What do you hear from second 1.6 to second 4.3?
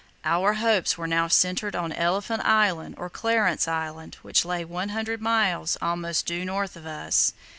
on Elephant Island or Clarence Island,